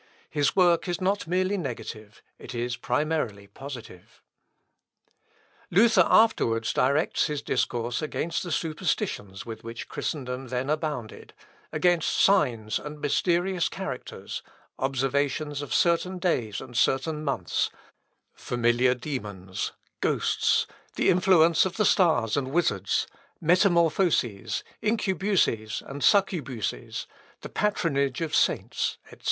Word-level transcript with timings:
His 0.31 0.55
work 0.55 0.87
is 0.87 0.99
not 0.99 1.27
negative 1.27 2.23
merely 2.39 2.43
it 2.43 2.55
is 2.55 2.75
primarily 2.75 3.45
positive. 3.45 4.19
Luther 5.69 6.07
afterwards 6.09 6.73
directs 6.73 7.27
his 7.27 7.43
discourse 7.43 8.01
against 8.01 8.41
the 8.41 8.51
superstitions 8.51 9.45
with 9.45 9.63
which 9.63 9.87
Christendom 9.89 10.47
then 10.47 10.71
abounded, 10.71 11.35
against 11.71 12.17
signs 12.17 12.79
and 12.79 12.99
mysterious 12.99 13.69
characters, 13.69 14.41
observations 14.79 15.61
of 15.61 15.71
certain 15.71 16.17
days 16.17 16.61
and 16.61 16.75
certain 16.75 17.23
months, 17.23 17.69
familiar 18.33 18.95
demons, 18.95 19.71
ghosts, 19.99 20.65
the 20.95 21.09
influence 21.11 21.63
of 21.63 21.77
the 21.77 21.85
stars 21.85 22.35
and 22.35 22.47
wizards, 22.49 23.05
metamorphoses, 23.39 24.63
incubuses 24.81 25.83
and 25.87 26.01
succubuses, 26.01 27.05
the 27.41 27.49
patronage 27.49 28.19
of 28.21 28.33
saints, 28.33 28.97
etc. 29.05 29.19